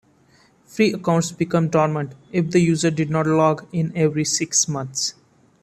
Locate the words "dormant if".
1.69-2.49